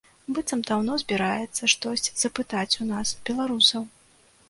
Быццам 0.37 0.63
даўно 0.69 0.95
збіраецца 1.03 1.71
штось 1.75 2.09
запытаць 2.25 2.69
у 2.83 2.91
нас, 2.93 3.07
беларусаў. 3.33 3.91